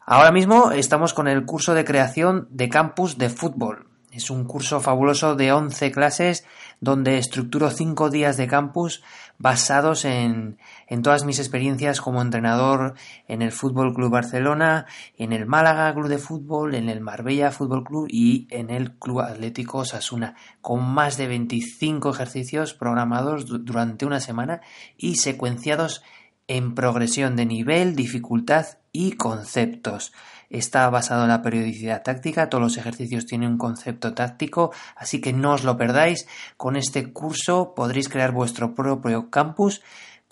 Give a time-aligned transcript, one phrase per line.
[0.00, 3.90] Ahora mismo estamos con el curso de creación de campus de fútbol.
[4.12, 6.46] Es un curso fabuloso de 11 clases
[6.80, 9.02] donde estructuro 5 días de campus
[9.36, 10.58] basados en,
[10.92, 12.94] en, todas mis experiencias como entrenador
[13.26, 17.84] en el Fútbol Club Barcelona, en el Málaga Club de Fútbol, en el Marbella Fútbol
[17.84, 24.20] Club y en el Club Atlético Sasuna, con más de 25 ejercicios programados durante una
[24.20, 24.60] semana
[24.96, 26.02] y secuenciados
[26.46, 30.12] en progresión de nivel, dificultad y conceptos.
[30.50, 35.32] Está basado en la periodicidad táctica, todos los ejercicios tienen un concepto táctico, así que
[35.32, 36.26] no os lo perdáis.
[36.58, 39.80] Con este curso podréis crear vuestro propio campus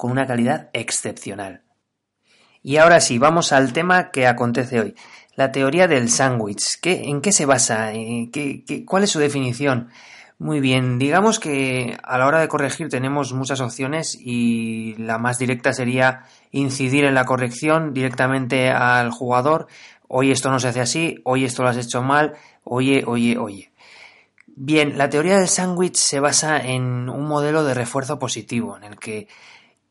[0.00, 1.61] con una calidad excepcional.
[2.62, 4.94] Y ahora sí, vamos al tema que acontece hoy.
[5.34, 6.78] La teoría del sándwich.
[6.84, 7.93] ¿En qué se basa?
[7.93, 9.91] ¿Qué, cuál es su definición?
[10.39, 15.39] Muy bien, digamos que a la hora de corregir tenemos muchas opciones y la más
[15.39, 19.66] directa sería incidir en la corrección directamente al jugador.
[20.09, 23.71] Hoy esto no se hace así, hoy esto lo has hecho mal, oye, oye, oye.
[24.47, 28.99] Bien, la teoría del sándwich se basa en un modelo de refuerzo positivo, en el
[28.99, 29.28] que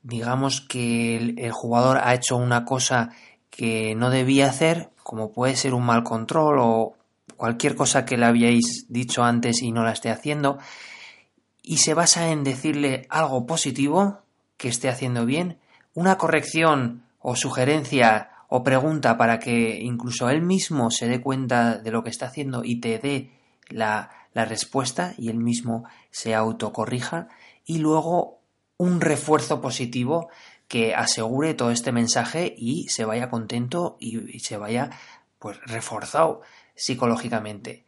[0.02, 3.12] digamos que el, jugador ha hecho una cosa
[3.50, 6.94] que no debía hacer, como puede ser un mal control o
[7.36, 10.60] cualquier cosa que le habíais dicho antes y no la esté haciendo,
[11.62, 14.20] y se basa en decirle algo positivo
[14.58, 15.60] que esté haciendo bien,
[15.94, 21.92] una corrección o sugerencia o pregunta para que incluso él mismo se dé cuenta de
[21.92, 23.32] lo que está haciendo y te dé
[23.70, 27.28] la, la respuesta y él mismo se autocorrija,
[27.66, 28.39] y luego
[28.80, 30.30] un refuerzo positivo
[30.70, 34.90] que asegure todo este mensaje y se vaya contento y, se vaya
[35.38, 36.42] pues reforzado
[36.76, 37.86] psicológicamente.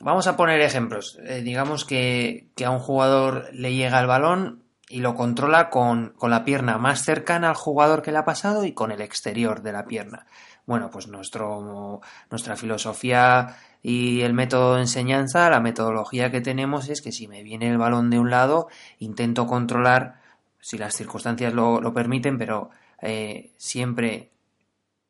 [0.00, 1.18] Vamos a poner ejemplos.
[1.24, 6.14] Eh, digamos que, que, a un jugador le llega el balón y lo controla con,
[6.18, 9.62] con, la pierna más cercana al jugador que le ha pasado y con el exterior
[9.62, 10.26] de la pierna.
[10.66, 17.02] Bueno, pues nuestro, nuestra filosofía y el método de enseñanza, la metodología que tenemos es
[17.02, 18.68] que si me viene el balón de un lado,
[19.00, 20.20] intento controlar,
[20.60, 24.30] si las circunstancias lo, lo permiten, pero eh, siempre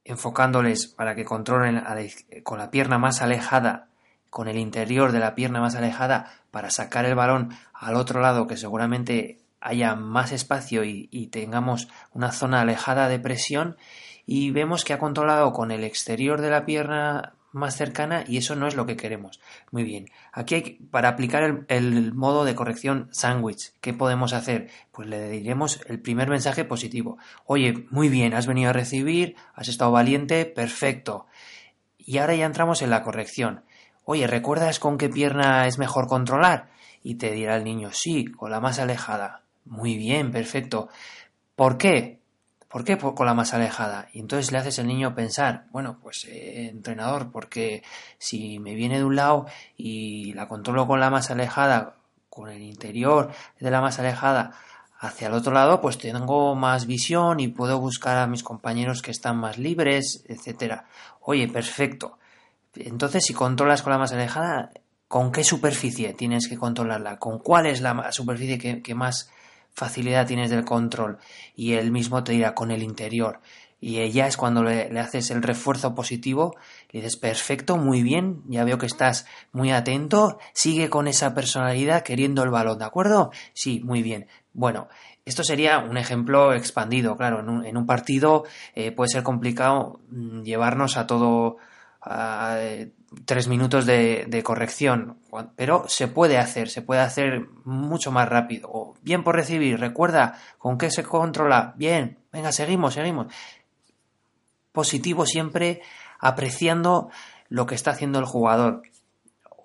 [0.04, 1.82] enfocándoles para que controlen
[2.42, 3.88] con la pierna más alejada,
[4.30, 8.46] con el interior de la pierna más alejada, para sacar el balón al otro lado,
[8.46, 13.76] que seguramente haya más espacio y, y tengamos una zona alejada de presión,
[14.24, 18.56] y vemos que ha controlado con el exterior de la pierna más cercana y eso
[18.56, 19.40] no es lo que queremos.
[19.70, 24.70] Muy bien, aquí hay, para aplicar el, el modo de corrección sándwich, ¿qué podemos hacer?
[24.90, 27.18] Pues le diremos el primer mensaje positivo.
[27.46, 31.26] Oye, muy bien, has venido a recibir, has estado valiente, perfecto.
[31.98, 33.62] Y ahora ya entramos en la corrección.
[34.04, 36.70] Oye, ¿recuerdas con qué pierna es mejor controlar?
[37.04, 39.42] Y te dirá el niño, sí, con la más alejada.
[39.64, 40.88] Muy bien, perfecto.
[41.54, 42.21] ¿Por qué?
[42.72, 44.08] ¿Por qué con la más alejada?
[44.14, 47.82] Y entonces le haces al niño pensar, bueno, pues eh, entrenador, porque
[48.16, 49.46] si me viene de un lado
[49.76, 51.96] y la controlo con la más alejada,
[52.30, 53.30] con el interior
[53.60, 54.52] de la más alejada
[54.98, 59.10] hacia el otro lado, pues tengo más visión y puedo buscar a mis compañeros que
[59.10, 60.86] están más libres, etcétera.
[61.20, 62.18] Oye, perfecto.
[62.74, 64.70] Entonces, si controlas con la más alejada,
[65.08, 69.30] con qué superficie tienes que controlarla, con cuál es la superficie que, más
[69.74, 71.18] facilidad tienes del control.
[71.56, 73.40] Y él mismo te dirá con el interior.
[73.80, 76.54] Y ella es cuando le, le, haces el refuerzo positivo,
[76.92, 82.04] le dices, perfecto, muy bien, ya veo que estás muy atento, sigue con esa personalidad
[82.04, 83.32] queriendo el balón, ¿de acuerdo?
[83.54, 84.28] Sí, muy bien.
[84.52, 84.86] Bueno,
[85.24, 90.00] esto sería un ejemplo expandido, claro, en un, en un partido eh, puede ser complicado
[90.10, 91.58] mm, llevarnos a todo
[92.02, 92.92] a, eh,
[93.24, 95.18] tres minutos de, de, corrección,
[95.56, 98.94] pero se puede hacer, se puede hacer mucho más rápido.
[99.02, 103.32] bien por recibir, recuerda con qué se controla, bien, venga, seguimos, seguimos.
[104.72, 105.82] Positivo siempre
[106.18, 107.10] apreciando
[107.48, 108.82] lo que está haciendo el jugador.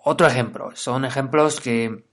[0.03, 2.05] Otro ejemplo, son ejemplos que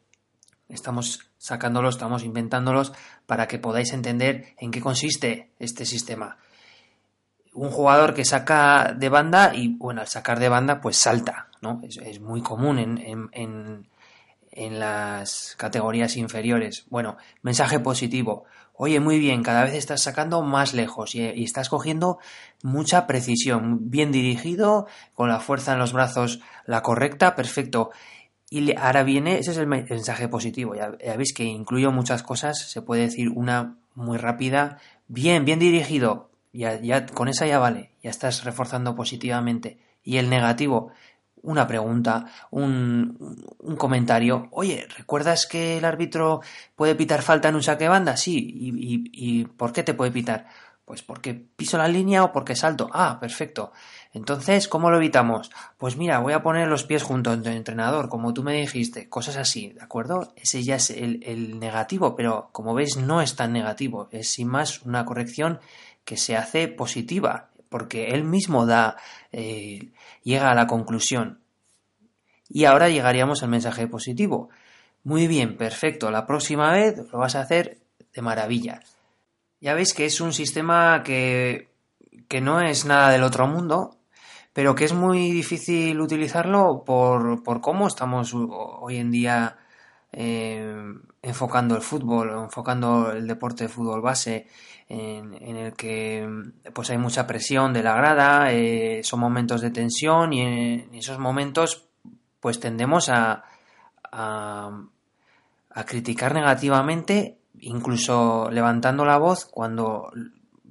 [0.69, 2.93] estamos sacándolos, estamos inventándolos
[3.27, 6.39] para que podáis entender en qué consiste este sistema
[7.55, 11.81] un jugador que saca de banda y, bueno, al sacar de banda, pues salta, ¿no?
[11.83, 12.99] Es, muy común en,
[13.33, 13.89] en,
[14.51, 16.85] en, las categorías inferiores.
[16.91, 18.45] Bueno, mensaje positivo.
[18.77, 22.19] Oye, muy bien, cada vez estás sacando más lejos y, estás cogiendo
[22.63, 27.91] mucha precisión, bien dirigido, con la fuerza en los brazos la correcta, perfecto.
[28.51, 30.75] Y ahora viene, ese es el mensaje positivo.
[30.75, 32.59] Ya, veis que incluyo muchas cosas.
[32.71, 34.79] Se puede decir una muy rápida.
[35.09, 36.31] Bien, bien dirigido.
[36.55, 39.77] Ya, ya, con esa ya vale, ya estás reforzando positivamente.
[40.05, 40.93] Y el negativo,
[41.43, 44.47] una pregunta, un, un, comentario.
[44.53, 46.43] Oye, ¿recuerdas que el árbitro
[46.77, 48.17] puede pitar falta en un saque banda?
[48.17, 48.37] Sí.
[48.39, 50.47] ¿Y, y, y por qué te puede pitar?
[50.85, 52.89] Pues porque piso la línea o porque salto.
[52.93, 53.73] Ah, perfecto.
[54.13, 55.51] Entonces, ¿cómo lo evitamos?
[55.77, 59.37] Pues mira, voy a poner los pies junto al entrenador, como tú me dijiste, cosas
[59.37, 60.33] así, ¿de acuerdo?
[60.37, 64.47] Ese ya es el, el negativo, pero como veis no es tan negativo, es sin
[64.47, 65.59] más una corrección
[66.05, 68.97] que se hace positiva, porque él mismo da,
[69.33, 69.93] eh,
[70.23, 71.41] llega a la conclusión.
[72.49, 74.51] Y ahora llegaríamos al mensaje positivo.
[75.03, 77.79] Muy bien, perfecto, la próxima vez lo vas a hacer
[78.13, 78.81] de maravilla.
[79.61, 81.69] Ya veis que es un sistema que,
[82.29, 83.97] que no es nada del otro mundo,
[84.53, 89.59] pero que es muy difícil utilizarlo por, por cómo estamos hoy en día
[90.17, 94.47] eh, enfocando el fútbol, enfocando el deporte de fútbol base,
[94.89, 96.29] en, el que
[96.73, 101.19] pues hay mucha presión de la grada, eh, son momentos de tensión y en esos
[101.19, 101.89] momentos
[102.39, 103.45] pues tendemos a,
[104.13, 104.83] a,
[105.71, 110.13] a criticar negativamente, incluso levantando la voz cuando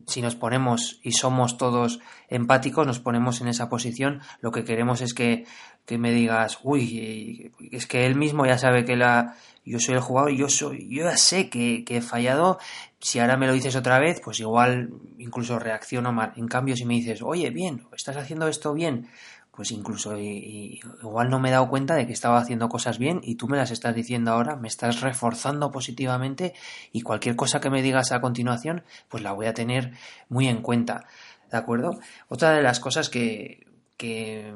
[0.07, 5.01] si nos ponemos y somos todos empáticos, nos ponemos en esa posición, lo que queremos
[5.01, 5.45] es que,
[5.85, 9.35] que me digas, uy, es que él mismo ya sabe que la,
[9.65, 12.57] yo soy el jugador, yo soy, yo ya sé que, que, he fallado,
[12.99, 16.33] si ahora me lo dices otra vez, pues igual incluso reacciono mal.
[16.37, 19.09] En cambio, si me dices, oye, bien, estás haciendo esto bien,
[19.55, 23.35] pues incluso igual no me he dado cuenta de que estaba haciendo cosas bien y
[23.35, 26.53] tú me las estás diciendo ahora, me estás reforzando positivamente
[26.91, 29.91] y cualquier cosa que me digas a continuación, pues la voy a tener
[30.27, 31.05] muy en cuenta.
[31.51, 31.99] ¿De acuerdo?
[32.29, 34.51] Otra de las cosas que, que,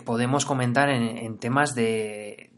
[0.00, 2.52] podemos comentar en, temas de,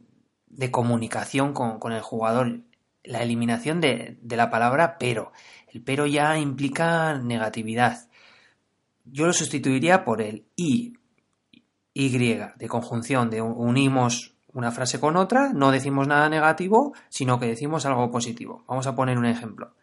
[0.47, 2.61] de comunicación con, con, el jugador,
[3.05, 5.33] la eliminación de, de la palabra pero.
[5.69, 8.09] El pero ya implica negatividad.
[9.05, 10.95] Yo lo sustituiría por el y
[11.99, 17.47] y, de conjunción, de unimos una frase con otra, no decimos nada negativo, sino que
[17.47, 18.65] decimos algo positivo.
[18.69, 19.75] Vamos a poner un ejemplo.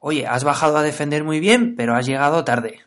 [0.00, 2.80] Oye, has bajado a defender muy bien, pero has llegado tarde.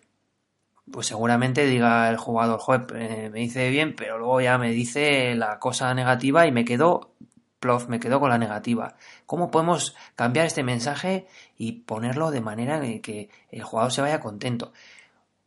[0.92, 5.36] Pues seguramente diga el jugador, joder, eh, me dice bien, pero luego ya me dice
[5.36, 7.14] la cosa negativa y me quedo,
[7.60, 8.96] plof, me quedo con la negativa.
[9.26, 14.74] ¿Cómo podemos cambiar este mensaje y ponerlo de manera que el jugador se vaya contento?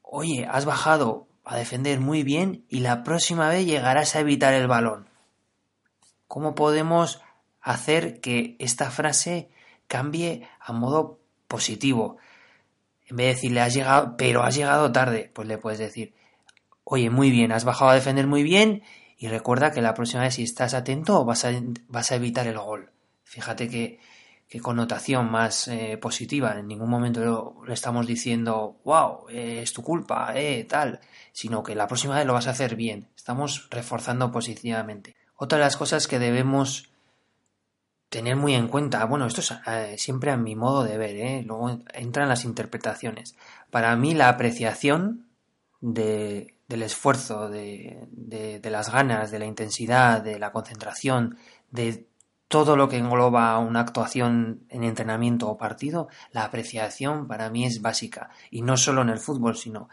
[0.03, 4.67] Oye, has bajado, a defender muy bien y la próxima vez llegarás a evitar el
[4.67, 5.09] balón.
[6.27, 7.21] ¿Cómo podemos
[7.61, 9.51] hacer que esta frase
[9.87, 12.17] cambie a modo positivo?
[13.07, 16.15] En vez de decirle has llegado, pero has llegado tarde, pues le puedes decir,
[16.85, 18.83] oye, muy bien, has bajado a defender muy bien
[19.19, 21.53] y recuerda que la próxima vez si estás atento vas a,
[21.89, 22.91] vas a evitar el gol.
[23.25, 23.99] Fíjate que
[24.49, 26.59] qué connotación más eh, positiva.
[26.59, 31.01] En ningún momento le estamos diciendo, wow, eh, es tu culpa, eh, tal,
[31.33, 33.09] sino que la próxima vez lo vas a hacer bien.
[33.17, 35.17] Estamos reforzando positivamente.
[35.37, 36.89] Otra de las cosas que debemos
[38.15, 41.43] tener muy en cuenta, bueno, esto es eh, siempre a mi modo de ver, ¿eh?
[41.45, 43.35] luego entran las interpretaciones.
[43.73, 45.27] Para mí la apreciación
[45.81, 51.39] de, del esfuerzo, de, de las ganas, de la intensidad, de la concentración,
[51.73, 52.07] de
[52.47, 57.83] todo lo que engloba una actuación en entrenamiento o partido, la apreciación para mí es
[57.83, 58.31] básica.
[58.49, 59.89] Y no solo en el fútbol, sino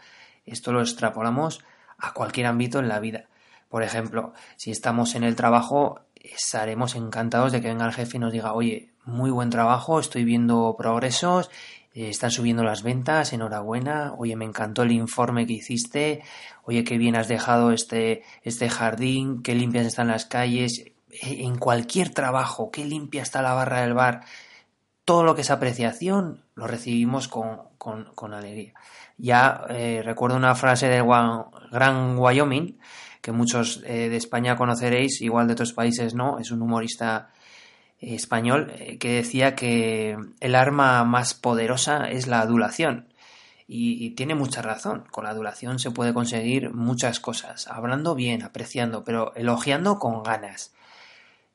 [0.46, 1.64] esto lo extrapolamos
[1.98, 3.24] a cualquier ámbito en la vida.
[3.68, 8.20] Por ejemplo, si estamos en el trabajo, estaremos encantados de que venga el jefe y
[8.20, 11.50] nos diga, oye, muy buen trabajo, estoy viendo progresos,
[11.94, 16.22] eh, están subiendo las ventas, enhorabuena, oye, me encantó el informe que hiciste,
[16.64, 21.58] oye, qué bien has dejado este, este jardín, qué limpias están las calles, eh, en
[21.58, 24.24] cualquier trabajo, qué limpia está la barra del bar,
[25.04, 28.74] todo lo que es apreciación lo recibimos con, con, alegría.
[29.18, 31.02] Ya eh, recuerdo una frase de
[31.72, 32.78] Gran Wyoming,
[33.22, 37.30] que muchos de España conoceréis, igual de otros países no, es un humorista
[38.02, 43.06] español eh, que decía que el arma más poderosa es la adulación.
[43.74, 45.04] Y, tiene mucha razón.
[45.10, 47.68] Con la adulación se puede conseguir muchas cosas.
[47.68, 50.74] Hablando bien, apreciando, pero elogiando con ganas.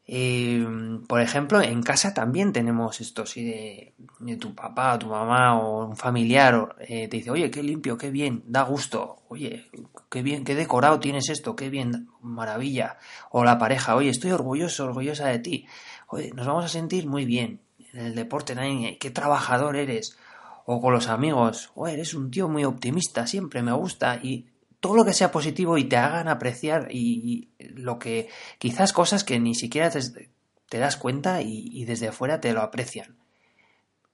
[0.10, 0.66] Eh,
[1.08, 3.26] por ejemplo, en casa también tenemos esto.
[3.26, 3.94] Si de,
[4.38, 8.44] tu papá, tu mamá o un familiar eh, te dice, oye, qué limpio, qué bien,
[8.48, 9.24] da gusto.
[9.28, 9.66] Oye,
[10.10, 12.98] qué bien, qué decorado tienes esto, qué bien, maravilla.
[13.32, 15.68] O la pareja, oye, estoy orgulloso, orgullosa de ti
[16.08, 17.62] oye, nos vamos a sentir muy bien.
[17.94, 20.18] En el deporte también, qué trabajador eres.
[20.66, 24.20] O con los amigos, oye, eres un tío muy optimista, siempre me gusta.
[24.22, 24.48] Y
[24.80, 28.30] todo lo que sea positivo y te hagan apreciar y, lo que
[28.60, 33.16] quizás cosas que ni siquiera te, das cuenta y, desde afuera te lo aprecian.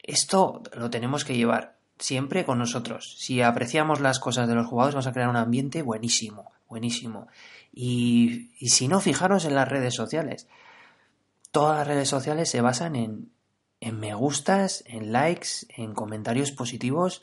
[0.01, 3.15] Esto lo tenemos que llevar siempre con nosotros.
[3.19, 7.27] Si apreciamos las cosas de los jugadores vamos a crear un ambiente buenísimo, buenísimo.
[7.71, 10.47] Y, y si no, fijaros en las redes sociales
[11.53, 13.31] todas las redes sociales se basan en,
[13.79, 17.21] en me gustas, en likes, en comentarios positivos.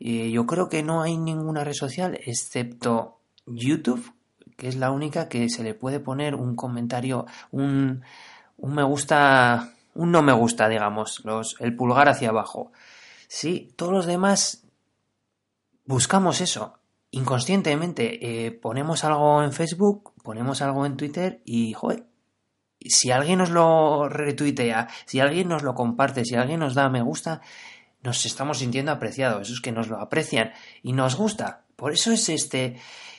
[0.00, 4.14] Yo creo que no hay ninguna red social excepto YouTube,
[4.56, 8.02] que es la única que se le puede poner un comentario, un,
[8.56, 12.72] un me gusta, un no me gusta, digamos, los, el pulgar hacia abajo.
[13.28, 14.64] Sí, todos los demás
[15.84, 16.78] buscamos eso.
[17.10, 22.06] Inconscientemente eh, ponemos algo en Facebook, ponemos algo en Twitter y, joder,
[22.80, 27.02] si alguien nos lo retuitea, si alguien nos lo comparte, si alguien nos da me
[27.02, 27.40] gusta,
[28.02, 30.52] nos estamos sintiendo apreciados, eso es que nos lo aprecian
[30.82, 31.64] y nos gusta.
[31.76, 32.76] Por eso es este,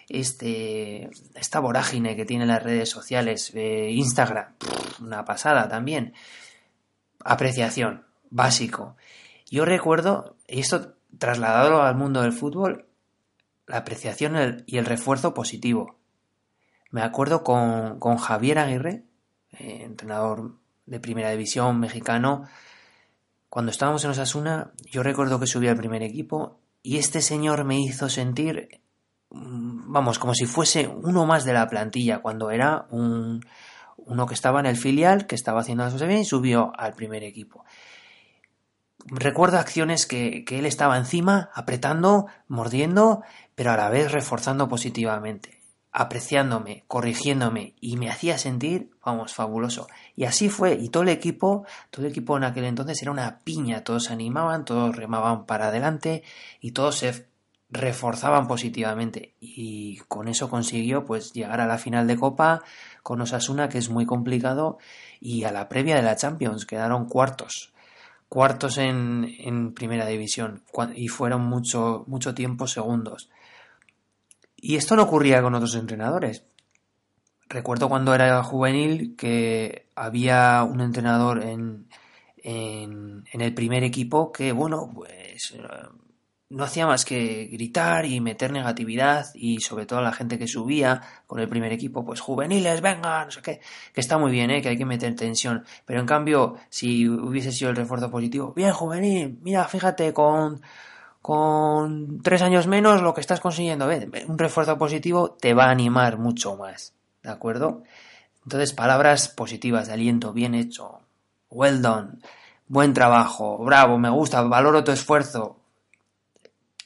[0.09, 4.55] este, esta vorágine que tienen las redes sociales, eh, Instagram,
[4.99, 6.13] una pasada también.
[7.23, 8.95] Apreciación, básico.
[9.49, 12.87] Yo recuerdo, y esto trasladado al mundo del fútbol,
[13.67, 15.97] la apreciación y el refuerzo positivo.
[16.89, 19.03] Me acuerdo con, con Javier Aguirre,
[19.53, 22.47] eh, entrenador de primera división mexicano.
[23.51, 27.77] Cuando estábamos en Osasuna, yo recuerdo que subí al primer equipo y este señor me
[27.77, 28.81] hizo sentir,
[29.29, 33.45] mm, vamos, como si fuese uno más de la plantilla, cuando era un,
[33.97, 36.93] uno que estaba en el filial, que estaba haciendo las cosas bien y subió al
[36.93, 37.65] primer equipo.
[39.07, 43.21] Recuerdo acciones que, que él estaba encima, apretando, mordiendo,
[43.55, 45.60] pero a la vez reforzando positivamente
[45.91, 49.87] apreciándome, corrigiéndome y me hacía sentir, vamos, fabuloso.
[50.15, 53.39] Y así fue, y todo el equipo, todo el equipo en aquel entonces era una
[53.39, 56.23] piña, todos se animaban, todos remaban para adelante
[56.61, 57.27] y todos se
[57.69, 59.35] reforzaban positivamente.
[59.39, 62.63] Y con eso consiguió pues llegar a la final de Copa
[63.03, 64.77] con Osasuna que es muy complicado
[65.19, 67.73] y a la previa de la Champions quedaron cuartos.
[68.29, 70.63] Cuartos en, en primera división
[70.95, 73.29] y fueron mucho mucho tiempo segundos
[74.61, 76.45] y esto no ocurría con otros entrenadores.
[77.49, 81.87] Recuerdo cuando era juvenil que había un entrenador en,
[82.37, 85.61] en, el primer equipo que, bueno, pues eh,
[86.49, 90.47] no hacía más que gritar y meter negatividad y sobre todo a la gente que
[90.47, 93.61] subía con el primer equipo, pues juveniles, venga, no sé qué,
[93.93, 94.61] que está muy bien, ¿eh?
[94.61, 98.73] que hay que meter tensión, pero en cambio, si hubiese sido el refuerzo positivo, bien
[98.73, 100.61] juvenil, mira, fíjate, con,
[101.21, 103.87] con tres años menos lo que estás consiguiendo,
[104.27, 107.83] un refuerzo positivo te va a animar mucho más, ¿de acuerdo?
[108.43, 111.01] Entonces, palabras positivas de aliento, bien hecho,
[111.49, 112.13] well done,
[112.67, 115.57] buen trabajo, bravo, me gusta, valoro tu esfuerzo.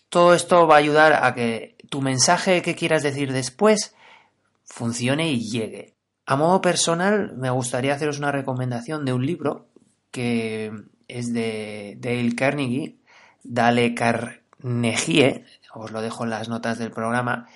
[0.09, 3.95] Todo esto va a ayudar a que tu mensaje que quieras decir después
[4.65, 5.93] funcione y llegue.
[6.25, 9.67] A modo personal, me gustaría haceros una recomendación de un libro
[10.11, 10.71] que
[11.07, 12.97] es de Dale Carnegie,
[13.47, 17.47] Dale Carnegie, os lo dejo en las notas del programa,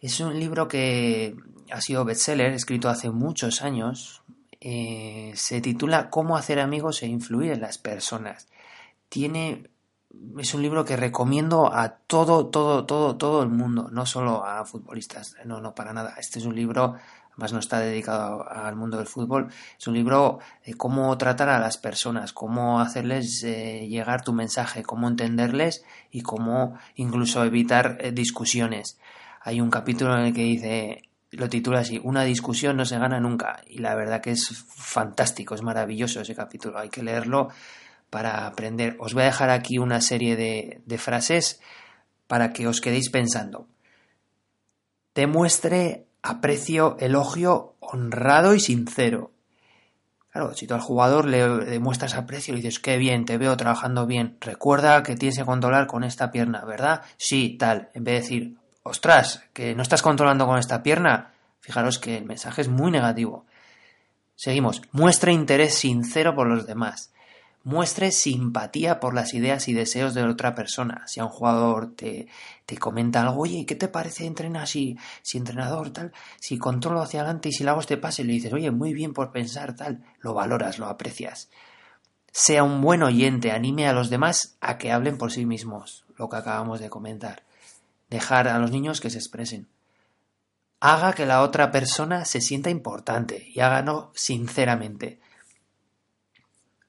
[0.00, 1.36] es un libro que
[1.70, 4.22] ha sido bestseller, escrito hace muchos años.
[4.60, 8.48] Eh, se titula Cómo hacer amigos e influir en las personas.
[9.08, 9.70] Tiene
[10.38, 14.64] es un libro que recomiendo a todo, todo, todo, todo el mundo, no solo a
[14.64, 16.14] futbolistas, no, no para nada.
[16.18, 16.96] Este es un libro
[17.36, 19.48] más no está dedicado al mundo del fútbol,
[19.78, 24.82] es un libro de cómo tratar a las personas, cómo hacerles eh, llegar tu mensaje,
[24.82, 28.98] cómo entenderles y cómo incluso evitar eh, discusiones.
[29.42, 33.20] Hay un capítulo en el que dice lo titula así, una discusión no se gana
[33.20, 33.60] nunca.
[33.66, 36.78] Y la verdad que es fantástico, es maravilloso ese capítulo.
[36.78, 37.48] Hay que leerlo
[38.10, 38.96] para aprender.
[38.98, 41.60] Os voy a dejar aquí una serie de, frases
[42.26, 43.66] para que os quedéis pensando.
[45.14, 49.32] Demuestre aprecio, elogio honrado y sincero.
[50.30, 54.06] Claro, si tú al jugador le demuestras aprecio y dices, qué bien, te veo trabajando
[54.06, 57.02] bien, recuerda que tienes que controlar con esta pierna, ¿verdad?
[57.16, 57.88] Sí, tal.
[57.94, 62.26] En vez de decir, ostras, que no estás controlando con esta pierna, fijaros que el
[62.26, 63.46] mensaje es muy negativo.
[64.34, 67.10] Seguimos, muestra interés sincero por los demás.
[67.66, 71.02] Muestre simpatía por las ideas y deseos de otra persona.
[71.06, 72.28] Si a un jugador te,
[72.64, 76.12] te comenta algo, oye, ¿qué te parece entrenar si, si entrenador tal?
[76.40, 79.12] Si controlo hacia adelante y si le hago este pase, le dices, oye, muy bien
[79.12, 81.50] por pensar tal, lo valoras, lo aprecias.
[82.30, 86.28] Sea un buen oyente, anime a los demás a que hablen por sí mismos, lo
[86.28, 87.42] que acabamos de comentar
[88.10, 89.68] dejar a los niños que se expresen.
[90.80, 95.20] Haga que la otra persona se sienta importante y hágalo sinceramente.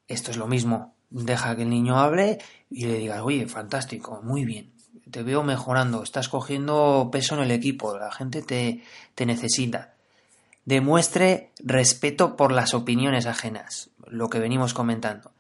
[0.08, 0.94] Esto es lo mismo.
[1.10, 4.74] Deja que el niño hable y le digas, oye, fantástico, muy bien,
[5.10, 8.84] te veo mejorando, estás cogiendo peso en el equipo, la gente te,
[9.16, 9.94] te necesita.
[10.66, 15.32] Demuestre respeto por las opiniones ajenas, lo que venimos comentando.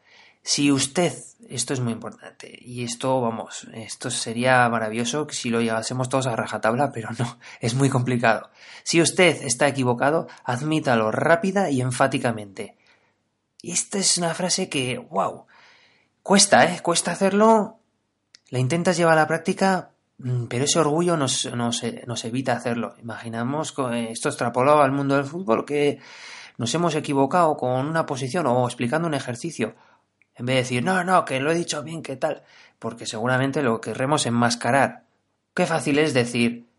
[0.42, 1.14] Si usted,
[1.50, 6.38] esto es muy importante, y esto, vamos, esto sería maravilloso si lo llegásemos todos a
[6.38, 8.50] rajatabla, pero no, es muy complicado.
[8.84, 12.77] Si usted está equivocado, admítalo rápida y enfáticamente.
[13.68, 15.46] Y esta es una frase que, wow,
[16.24, 16.80] cuesta, ¿eh?
[16.82, 17.82] Cuesta hacerlo,
[18.50, 22.96] la intentas llevar a la práctica, mm, pero ese orgullo nos, nos, nos evita hacerlo.
[23.02, 26.00] Imaginamos esto extrapolado al mundo del fútbol que
[26.58, 29.76] nos hemos equivocado con una posición o explicando un ejercicio
[30.36, 32.44] en vez de decir, no, no, que lo he dicho bien, ¿qué tal?
[32.80, 35.04] Porque seguramente lo querremos enmascarar.
[35.54, 36.70] Qué fácil es decir,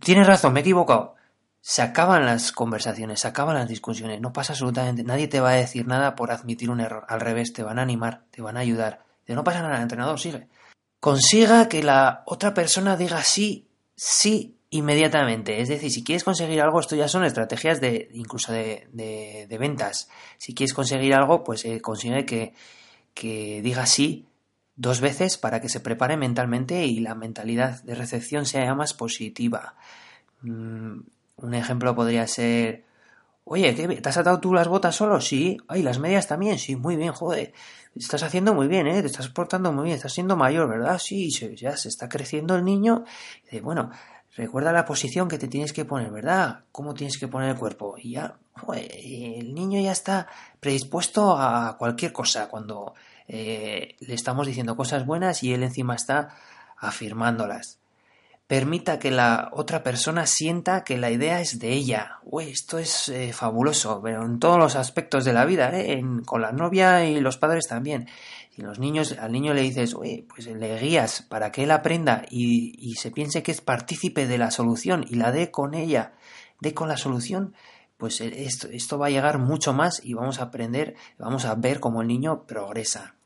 [0.00, 1.14] tienes razón, me he equivocado.
[1.60, 5.54] Se acaban las conversaciones, se acaban las discusiones, no pasa absolutamente, nadie te va a
[5.54, 7.04] decir nada por admitir un error.
[7.08, 9.04] Al revés, te van a animar, te van a ayudar.
[9.26, 10.48] De no pasa nada, entrenador, sigue.
[11.00, 15.60] Consiga que la otra persona diga sí, sí inmediatamente.
[15.60, 20.08] Es decir, si quieres conseguir algo, esto ya son estrategias de incluso de, de, ventas.
[20.38, 22.54] Si quieres conseguir algo, pues eh, consigue que,
[23.14, 24.26] que diga sí
[24.76, 29.74] dos veces para que se prepare mentalmente y la mentalidad de recepción sea más positiva.
[30.42, 31.00] Mm,
[31.38, 32.84] un ejemplo podría ser,
[33.44, 35.20] oye, ¿qué, ¿te has atado tú las botas solo?
[35.20, 35.58] Sí.
[35.68, 37.52] Ay, las medias también, sí, muy bien, joder.
[37.96, 39.00] Estás haciendo muy bien, ¿eh?
[39.00, 40.98] Te estás portando muy bien, estás siendo mayor, ¿verdad?
[40.98, 43.04] Sí, ya se está creciendo el niño.
[43.50, 43.90] Y bueno,
[44.38, 46.60] Recuerda la posición que te tienes que poner, ¿verdad?
[46.70, 47.96] ¿Cómo tienes que poner el cuerpo?
[47.98, 48.36] Y ya,
[48.72, 50.28] el niño ya está
[50.60, 52.94] predispuesto a cualquier cosa cuando
[53.26, 56.36] eh, le estamos diciendo cosas buenas y él encima está
[56.76, 57.77] afirmándolas.
[58.48, 62.20] Permita que la otra persona sienta que la idea es de ella.
[62.24, 66.02] Uy, esto es eh, fabuloso, pero en todos los aspectos de la vida, ¿eh?
[66.24, 68.08] con la novia y los padres también.
[68.56, 72.24] Si los niños, al niño le dices, oye, pues le guías para que él aprenda
[72.30, 76.14] y, se piense que es partícipe de la solución y la dé con ella,
[76.58, 77.54] dé con la solución,
[77.98, 81.80] pues esto, esto va a llegar mucho más y vamos a aprender, vamos a ver
[81.80, 83.17] cómo el niño progresa.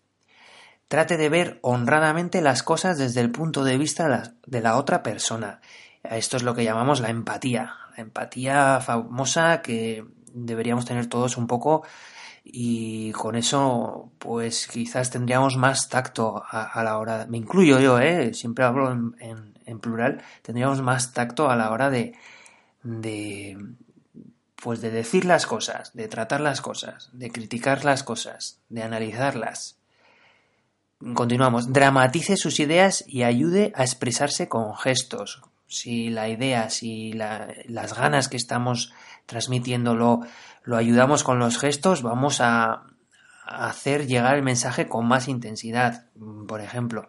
[0.92, 5.62] Trate de ver honradamente las cosas desde el punto de vista de la otra persona.
[6.02, 7.76] Esto es lo que llamamos la empatía.
[7.96, 11.82] La empatía famosa que deberíamos tener todos un poco
[12.44, 18.34] y con eso pues quizás tendríamos más tacto a, la hora, me incluyo yo, ¿eh?
[18.34, 22.12] siempre hablo en, en, plural, tendríamos más tacto a la hora de,
[22.82, 23.56] de
[24.56, 29.78] pues de decir las cosas, de tratar las cosas, de criticar las cosas, de analizarlas.
[31.14, 31.72] Continuamos.
[31.72, 35.42] Dramatice sus ideas y ayude a expresarse con gestos.
[35.66, 38.92] Si la idea, si las ganas que estamos
[39.26, 40.20] transmitiéndolo
[40.62, 42.84] lo ayudamos con los gestos, vamos a,
[43.44, 46.06] hacer llegar el mensaje con más intensidad.
[46.46, 47.08] Por ejemplo,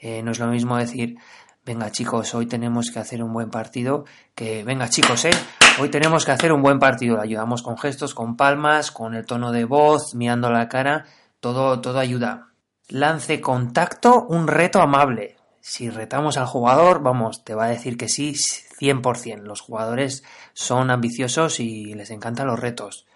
[0.00, 1.18] eh, no es lo mismo decir,
[1.66, 5.30] venga chicos, hoy tenemos que hacer un buen partido, que venga chicos, eh,
[5.78, 7.16] hoy tenemos que hacer un buen partido.
[7.16, 11.04] Lo ayudamos con gestos, con palmas, con el tono de voz, mirando la cara,
[11.40, 12.47] todo, todo ayuda.
[12.88, 15.36] Lance contacto, un reto amable.
[15.60, 19.42] Si retamos al jugador, vamos, te va a decir que sí 100%.
[19.42, 20.24] Los jugadores
[20.54, 23.06] son ambiciosos y les encantan los retos.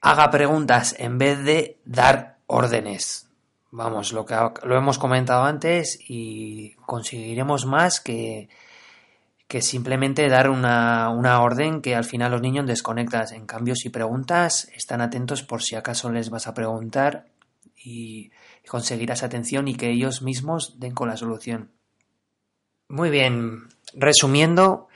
[0.00, 3.28] Haga preguntas en vez de dar órdenes.
[3.70, 8.48] Vamos, lo que lo hemos comentado antes y conseguiremos más que,
[9.46, 13.26] que simplemente dar una, una, orden que al final los niños desconectan.
[13.32, 17.26] En cambio, si preguntas, están atentos por si acaso les vas a preguntar
[17.88, 18.30] y
[18.68, 21.72] conseguirás atención y que ellos mismos den con la solución.
[22.88, 24.88] Muy bien, resumiendo,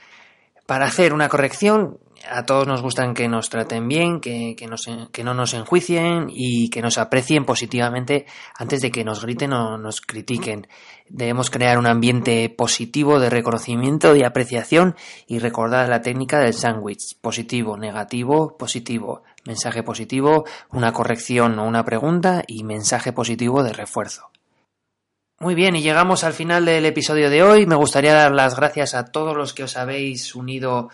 [0.65, 4.69] Para hacer una corrección, a todos nos gustan que nos traten bien, que, que,
[5.11, 8.25] que, no nos enjuicien y que nos aprecien positivamente
[8.57, 10.67] antes de que nos griten o nos critiquen.
[11.09, 14.95] Debemos crear un ambiente positivo de reconocimiento y apreciación
[15.27, 17.19] y recordar la técnica del sándwich.
[17.19, 19.23] Positivo, negativo, positivo.
[19.45, 24.29] Mensaje positivo, una corrección o una pregunta y mensaje positivo de refuerzo.
[25.39, 27.65] Muy bien, y llegamos al final del episodio de hoy.
[27.65, 30.89] Me gustaría dar las gracias a todos los que os habéis unido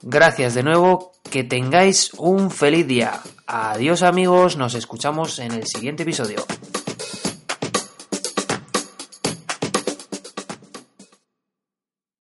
[0.03, 3.23] Gracias de nuevo, que tengáis un feliz día.
[3.47, 6.45] Adiós amigos, nos escuchamos en el siguiente episodio.